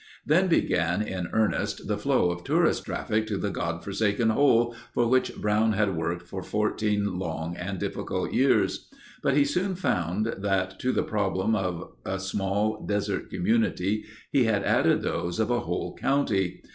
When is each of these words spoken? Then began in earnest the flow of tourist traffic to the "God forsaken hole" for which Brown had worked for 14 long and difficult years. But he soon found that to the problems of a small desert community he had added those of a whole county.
Then 0.25 0.47
began 0.47 1.03
in 1.03 1.27
earnest 1.31 1.87
the 1.87 1.95
flow 1.95 2.31
of 2.31 2.43
tourist 2.43 2.85
traffic 2.85 3.27
to 3.27 3.37
the 3.37 3.51
"God 3.51 3.83
forsaken 3.83 4.31
hole" 4.31 4.73
for 4.95 5.07
which 5.07 5.35
Brown 5.35 5.73
had 5.73 5.95
worked 5.95 6.23
for 6.23 6.41
14 6.41 7.19
long 7.19 7.55
and 7.55 7.77
difficult 7.77 8.33
years. 8.33 8.89
But 9.21 9.37
he 9.37 9.45
soon 9.45 9.75
found 9.75 10.25
that 10.39 10.79
to 10.79 10.91
the 10.91 11.03
problems 11.03 11.55
of 11.57 11.91
a 12.03 12.19
small 12.19 12.83
desert 12.83 13.29
community 13.29 14.03
he 14.31 14.45
had 14.45 14.63
added 14.63 15.03
those 15.03 15.39
of 15.39 15.51
a 15.51 15.59
whole 15.59 15.95
county. 15.95 16.63